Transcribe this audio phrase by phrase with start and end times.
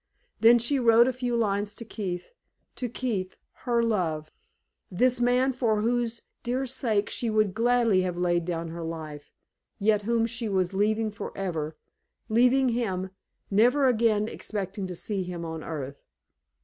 [0.39, 2.31] Then she wrote a few lines to Keith
[2.75, 3.37] to Keith,
[3.69, 4.31] her love
[4.89, 9.31] this man for whose dear sake she would gladly have laid down her life,
[9.77, 11.77] yet whom she was leaving forever
[12.29, 13.11] leaving him,
[13.51, 16.01] never again expecting to see him on earth.